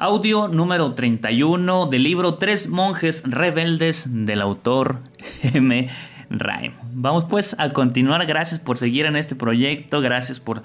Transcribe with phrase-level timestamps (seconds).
[0.00, 5.00] Audio número 31 del libro Tres monjes rebeldes del autor
[5.42, 5.88] M.
[6.30, 6.72] Raim.
[6.92, 8.24] Vamos pues a continuar.
[8.24, 10.00] Gracias por seguir en este proyecto.
[10.00, 10.62] Gracias por,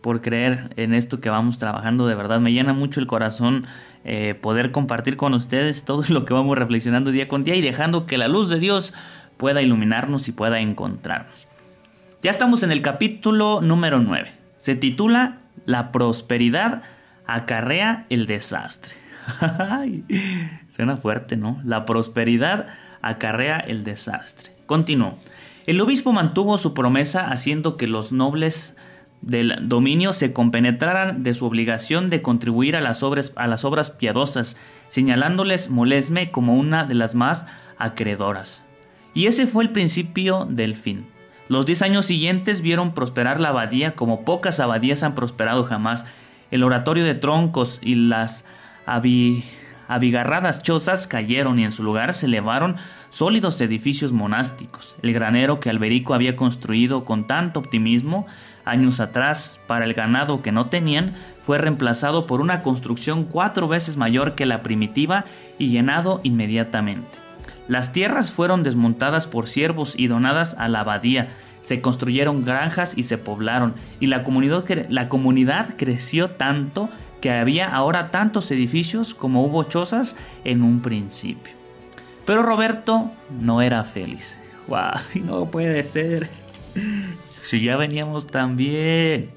[0.00, 2.06] por creer en esto que vamos trabajando.
[2.06, 3.66] De verdad me llena mucho el corazón
[4.04, 8.06] eh, poder compartir con ustedes todo lo que vamos reflexionando día con día y dejando
[8.06, 8.94] que la luz de Dios
[9.36, 11.46] pueda iluminarnos y pueda encontrarnos.
[12.22, 14.32] Ya estamos en el capítulo número 9.
[14.56, 16.80] Se titula La prosperidad
[17.34, 18.94] acarrea el desastre.
[20.74, 21.60] Suena fuerte, ¿no?
[21.64, 22.66] La prosperidad
[23.02, 24.52] acarrea el desastre.
[24.66, 25.16] Continuó.
[25.66, 28.76] El obispo mantuvo su promesa haciendo que los nobles
[29.20, 33.90] del dominio se compenetraran de su obligación de contribuir a las obras, a las obras
[33.90, 34.56] piadosas,
[34.88, 37.46] señalándoles Molesme como una de las más
[37.78, 38.62] acreedoras.
[39.12, 41.06] Y ese fue el principio del fin.
[41.48, 46.06] Los diez años siguientes vieron prosperar la abadía como pocas abadías han prosperado jamás,
[46.50, 48.44] el oratorio de troncos y las
[49.86, 52.76] abigarradas chozas cayeron y en su lugar se elevaron
[53.10, 54.96] sólidos edificios monásticos.
[55.02, 58.26] El granero que Alberico había construido con tanto optimismo
[58.64, 63.96] años atrás para el ganado que no tenían fue reemplazado por una construcción cuatro veces
[63.96, 65.24] mayor que la primitiva
[65.58, 67.18] y llenado inmediatamente.
[67.68, 71.28] Las tierras fueron desmontadas por siervos y donadas a la abadía,
[71.62, 76.88] se construyeron granjas y se poblaron, y la comunidad, la comunidad creció tanto
[77.20, 81.52] que había ahora tantos edificios como hubo chozas en un principio.
[82.24, 84.38] Pero Roberto no era feliz.
[84.68, 84.92] ¡Wow!
[85.24, 86.30] No puede ser.
[87.42, 89.30] Si ya veníamos tan bien.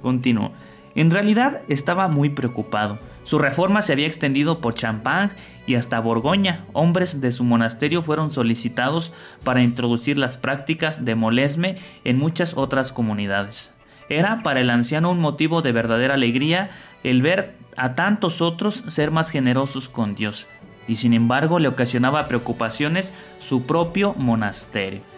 [0.00, 0.52] Continuó.
[0.94, 2.98] En realidad estaba muy preocupado.
[3.24, 5.32] Su reforma se había extendido por Champagne
[5.66, 6.64] y hasta Borgoña.
[6.72, 9.12] Hombres de su monasterio fueron solicitados
[9.44, 13.74] para introducir las prácticas de molesme en muchas otras comunidades.
[14.08, 16.70] Era para el anciano un motivo de verdadera alegría
[17.04, 20.48] el ver a tantos otros ser más generosos con Dios,
[20.88, 25.11] y sin embargo le ocasionaba preocupaciones su propio monasterio.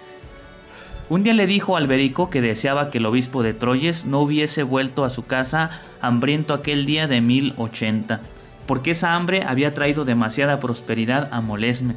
[1.11, 4.63] Un día le dijo a Alberico que deseaba que el obispo de Troyes no hubiese
[4.63, 5.71] vuelto a su casa
[6.01, 8.23] hambriento aquel día de 1080,
[8.67, 11.97] porque esa hambre había traído demasiada prosperidad a Molesme.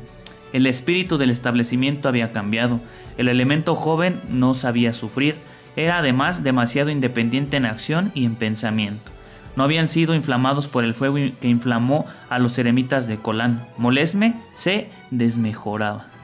[0.51, 2.81] El espíritu del establecimiento había cambiado,
[3.18, 5.35] el elemento joven no sabía sufrir,
[5.78, 9.12] era además demasiado independiente en acción y en pensamiento.
[9.56, 13.68] No habían sido inflamados por el fuego que inflamó a los eremitas de Colán.
[13.78, 16.16] Molesme se desmejoraba.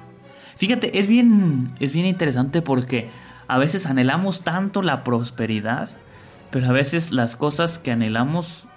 [0.56, 3.09] Fíjate, es bien, es bien interesante porque
[3.47, 5.90] a veces anhelamos tanto la prosperidad,
[6.52, 8.68] pero a veces las cosas que anhelamos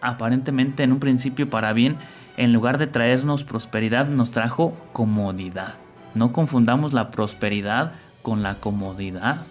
[0.00, 1.96] aparentemente en un principio para bien,
[2.36, 5.74] en lugar de traernos prosperidad, nos trajo comodidad.
[6.14, 9.42] No confundamos la prosperidad con la comodidad.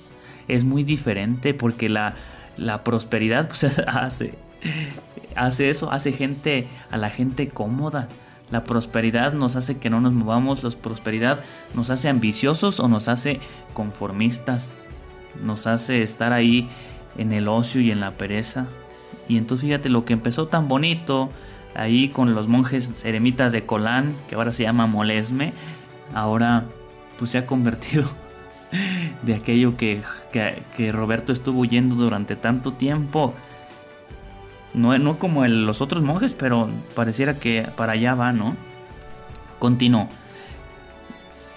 [0.48, 2.16] Es muy diferente porque la,
[2.58, 4.36] la prosperidad pues, hace,
[5.36, 8.08] hace eso, hace gente a la gente cómoda.
[8.52, 11.40] La prosperidad nos hace que no nos movamos, la prosperidad
[11.74, 13.40] nos hace ambiciosos o nos hace
[13.74, 14.78] conformistas,
[15.42, 16.70] nos hace estar ahí
[17.18, 18.68] en el ocio y en la pereza.
[19.28, 21.30] Y entonces fíjate lo que empezó tan bonito
[21.76, 25.54] ahí con los monjes eremitas de Colán, que ahora se llama Molesme,
[26.14, 26.66] ahora
[27.18, 28.06] pues se ha convertido
[29.22, 30.02] de aquello que,
[30.32, 33.34] que, Roberto estuvo huyendo durante tanto tiempo
[34.74, 38.56] no, no como los otros monjes, pero pareciera que para allá va, ¿no?
[39.60, 40.08] Continuó.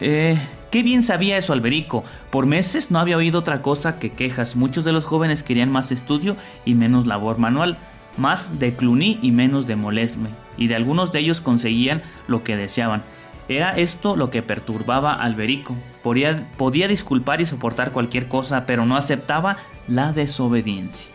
[0.01, 0.39] Eh,
[0.71, 2.05] qué bien sabía eso Alberico.
[2.31, 4.57] Por meses no había oído otra cosa que quejas.
[4.57, 7.79] Muchos de los jóvenes querían más estudio y menos labor manual,
[8.17, 12.57] más de Cluny y menos de Molesme, y de algunos de ellos conseguían lo que
[12.57, 13.03] deseaban.
[13.49, 15.77] Era esto lo que perturbaba a Alberico.
[16.03, 21.14] Podía, podía disculpar y soportar cualquier cosa, pero no aceptaba la desobediencia.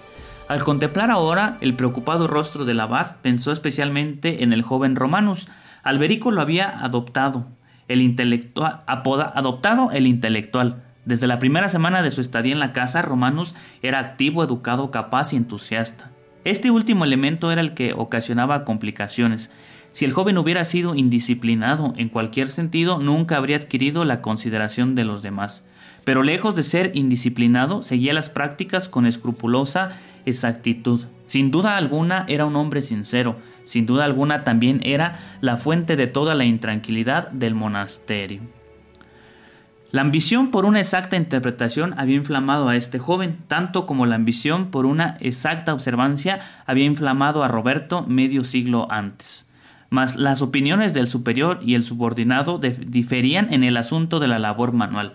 [0.49, 5.47] Al contemplar ahora el preocupado rostro del abad, pensó especialmente en el joven Romanus.
[5.83, 7.45] Alberico lo había adoptado,
[7.87, 10.81] el intelectual, adoptado el intelectual.
[11.05, 13.53] Desde la primera semana de su estadía en la casa, Romanus
[13.83, 16.09] era activo, educado, capaz y entusiasta.
[16.45, 19.51] Este último elemento era el que ocasionaba complicaciones.
[19.91, 25.03] Si el joven hubiera sido indisciplinado en cualquier sentido, nunca habría adquirido la consideración de
[25.03, 25.67] los demás
[26.09, 29.89] pero lejos de ser indisciplinado, seguía las prácticas con escrupulosa
[30.25, 31.05] exactitud.
[31.27, 36.07] Sin duda alguna era un hombre sincero, sin duda alguna también era la fuente de
[36.07, 38.41] toda la intranquilidad del monasterio.
[39.91, 44.71] La ambición por una exacta interpretación había inflamado a este joven, tanto como la ambición
[44.71, 49.47] por una exacta observancia había inflamado a Roberto medio siglo antes.
[49.91, 54.73] Mas las opiniones del superior y el subordinado diferían en el asunto de la labor
[54.73, 55.13] manual.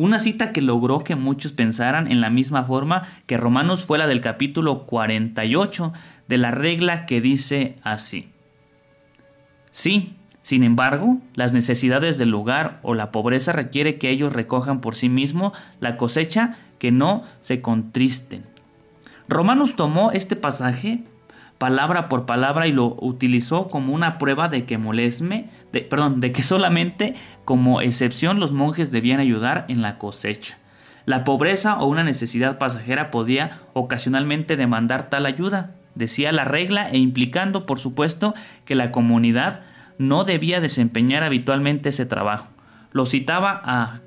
[0.00, 4.06] Una cita que logró que muchos pensaran en la misma forma que Romanos fue la
[4.06, 5.92] del capítulo 48
[6.26, 8.30] de la regla que dice así.
[9.72, 14.94] Sí, sin embargo, las necesidades del lugar o la pobreza requiere que ellos recojan por
[14.96, 18.46] sí mismos la cosecha que no se contristen.
[19.28, 21.04] Romanos tomó este pasaje
[21.60, 26.32] palabra por palabra y lo utilizó como una prueba de que molesme, de, perdón, de
[26.32, 30.56] que solamente como excepción los monjes debían ayudar en la cosecha.
[31.04, 36.96] La pobreza o una necesidad pasajera podía ocasionalmente demandar tal ayuda, decía la regla e
[36.96, 38.32] implicando por supuesto
[38.64, 39.60] que la comunidad
[39.98, 42.48] no debía desempeñar habitualmente ese trabajo.
[42.90, 44.00] Lo citaba a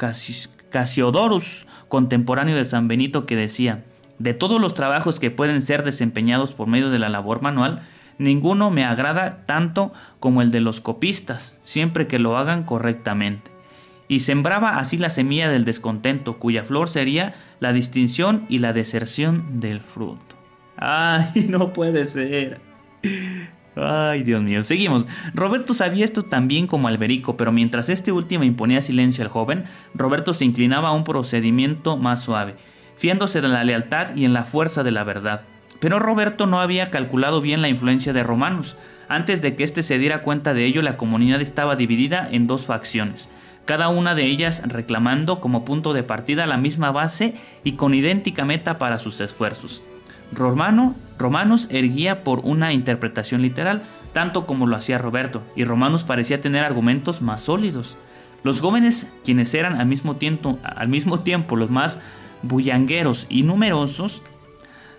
[0.71, 3.83] Casiodorus, contemporáneo de San Benito, que decía,
[4.19, 7.81] de todos los trabajos que pueden ser desempeñados por medio de la labor manual,
[8.17, 13.51] ninguno me agrada tanto como el de los copistas, siempre que lo hagan correctamente.
[14.07, 19.59] Y sembraba así la semilla del descontento, cuya flor sería la distinción y la deserción
[19.59, 20.35] del fruto.
[20.77, 22.59] ¡Ay, no puede ser!
[23.75, 24.63] Ay, Dios mío.
[24.63, 25.07] Seguimos.
[25.33, 29.63] Roberto sabía esto también como Alberico, pero mientras este último imponía silencio al joven,
[29.95, 32.55] Roberto se inclinaba a un procedimiento más suave,
[32.97, 35.41] fiándose de la lealtad y en la fuerza de la verdad.
[35.79, 38.77] Pero Roberto no había calculado bien la influencia de Romanos.
[39.09, 42.65] Antes de que éste se diera cuenta de ello, la comunidad estaba dividida en dos
[42.65, 43.29] facciones,
[43.65, 48.45] cada una de ellas reclamando como punto de partida la misma base y con idéntica
[48.45, 49.83] meta para sus esfuerzos.
[50.31, 56.41] Romano, Romanos erguía por una interpretación literal, tanto como lo hacía Roberto, y Romanos parecía
[56.41, 57.97] tener argumentos más sólidos.
[58.43, 61.99] Los jóvenes, quienes eran al mismo tiempo, al mismo tiempo los más
[62.43, 64.23] bullangueros y numerosos,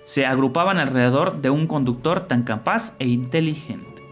[0.05, 4.03] se agrupaban alrededor de un conductor tan capaz e inteligente.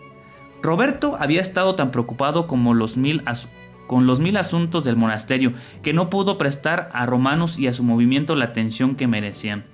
[0.62, 3.22] Roberto había estado tan preocupado como los mil
[3.86, 5.52] con los mil asuntos del monasterio
[5.82, 9.64] que no pudo prestar a Romanos y a su movimiento la atención que merecían.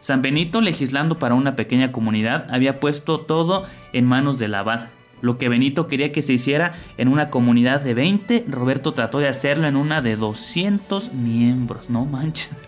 [0.00, 4.88] San Benito, legislando para una pequeña comunidad, había puesto todo en manos del abad.
[5.20, 9.28] Lo que Benito quería que se hiciera en una comunidad de 20, Roberto trató de
[9.28, 11.90] hacerlo en una de 200 miembros.
[11.90, 12.65] No manches,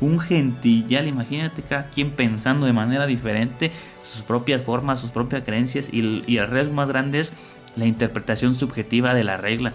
[0.00, 3.72] un gentillal, imagínate cada quien pensando de manera diferente,
[4.04, 7.32] sus propias formas, sus propias creencias y, y el riesgo más grande es
[7.76, 9.72] la interpretación subjetiva de la regla.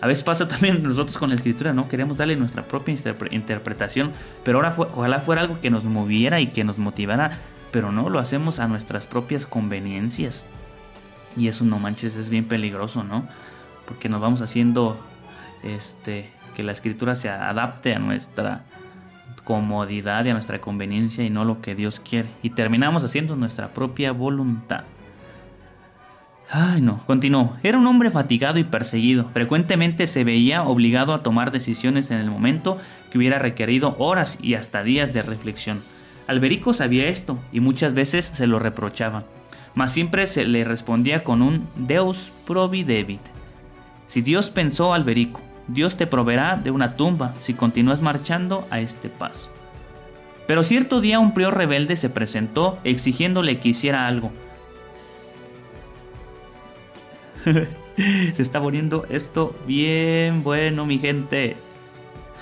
[0.00, 1.88] A veces pasa también nosotros con la escritura, ¿no?
[1.88, 2.94] Queremos darle nuestra propia
[3.30, 4.12] interpretación,
[4.44, 7.38] pero ahora ojalá fuera algo que nos moviera y que nos motivara,
[7.70, 10.44] pero no, lo hacemos a nuestras propias conveniencias.
[11.36, 13.26] Y eso no manches, es bien peligroso, ¿no?
[13.86, 15.00] Porque nos vamos haciendo
[15.62, 18.64] este que la escritura se adapte a nuestra
[19.44, 22.28] comodidad y a nuestra conveniencia y no lo que Dios quiere.
[22.42, 24.84] Y terminamos haciendo nuestra propia voluntad.
[26.50, 27.56] Ay, no, continuó.
[27.62, 29.28] Era un hombre fatigado y perseguido.
[29.30, 32.78] Frecuentemente se veía obligado a tomar decisiones en el momento
[33.10, 35.82] que hubiera requerido horas y hasta días de reflexión.
[36.26, 39.24] Alberico sabía esto y muchas veces se lo reprochaba,
[39.74, 43.20] mas siempre se le respondía con un Deus providebit.
[44.06, 49.08] Si Dios pensó, Alberico, Dios te proveerá de una tumba si continúas marchando a este
[49.08, 49.50] paso.
[50.46, 54.30] Pero cierto día un prior rebelde se presentó exigiéndole que hiciera algo
[58.34, 61.56] Se está poniendo esto bien bueno, mi gente.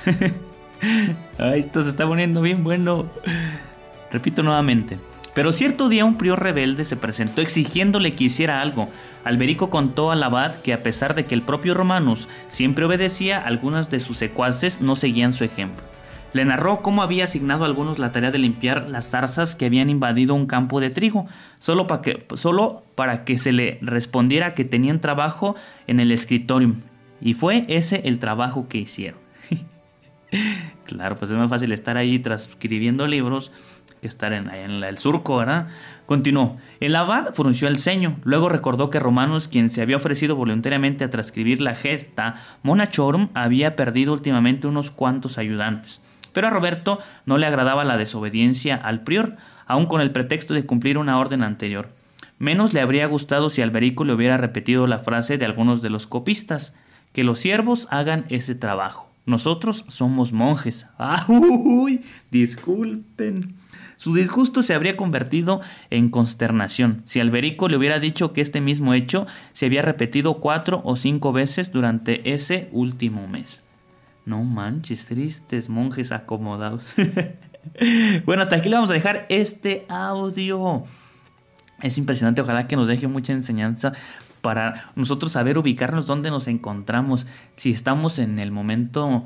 [1.39, 3.07] esto se está poniendo bien bueno.
[4.11, 4.99] Repito nuevamente.
[5.35, 8.89] Pero cierto día un prior rebelde se presentó exigiéndole que hiciera algo.
[9.25, 13.89] Alberico contó al abad que a pesar de que el propio Romanus siempre obedecía, algunos
[13.89, 15.83] de sus secuaces no seguían su ejemplo.
[16.35, 19.91] Le narró cómo había asignado a algunos la tarea de limpiar las zarzas que habían
[19.91, 21.27] invadido un campo de trigo,
[21.59, 26.75] solo para que, solo para que se le respondiera que tenían trabajo en el escritorio.
[27.21, 29.21] Y fue ese el trabajo que hicieron.
[30.85, 33.53] claro, pues es más fácil estar ahí transcribiendo libros
[34.03, 35.69] que estar en, el surco, ¿verdad?
[36.07, 36.59] Continuó.
[36.81, 38.19] El abad frunció el ceño.
[38.25, 43.77] Luego recordó que Romanos, quien se había ofrecido voluntariamente a transcribir la gesta Monachorum, había
[43.77, 46.03] perdido últimamente unos cuantos ayudantes.
[46.33, 50.67] Pero a Roberto no le agradaba la desobediencia al prior, aun con el pretexto de
[50.67, 51.91] cumplir una orden anterior.
[52.39, 56.09] Menos le habría gustado si Alberico le hubiera repetido la frase de algunos de los
[56.09, 56.77] copistas,
[57.13, 59.12] que los siervos hagan ese trabajo.
[59.25, 60.87] Nosotros somos monjes.
[60.99, 62.03] ¡Ah, uy!
[62.31, 63.55] Disculpen.
[63.97, 65.61] Su disgusto se habría convertido
[65.91, 70.83] en consternación si Alberico le hubiera dicho que este mismo hecho se había repetido cuatro
[70.85, 73.65] o cinco veces durante ese último mes.
[74.25, 76.85] No manches, tristes monjes acomodados.
[78.25, 80.83] bueno, hasta aquí le vamos a dejar este audio.
[81.81, 83.93] Es impresionante, ojalá que nos deje mucha enseñanza
[84.43, 89.25] para nosotros saber ubicarnos dónde nos encontramos, si estamos en el momento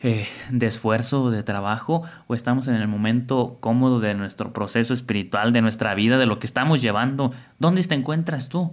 [0.00, 5.52] eh, de esfuerzo, de trabajo, o estamos en el momento cómodo de nuestro proceso espiritual,
[5.52, 7.32] de nuestra vida, de lo que estamos llevando.
[7.58, 8.72] ¿Dónde te encuentras tú?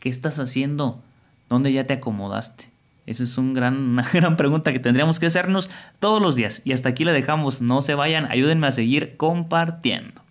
[0.00, 1.00] ¿Qué estás haciendo?
[1.48, 2.70] ¿Dónde ya te acomodaste?
[3.06, 6.60] Esa es gran, una gran pregunta que tendríamos que hacernos todos los días.
[6.64, 7.62] Y hasta aquí la dejamos.
[7.62, 10.25] No se vayan, ayúdenme a seguir compartiendo.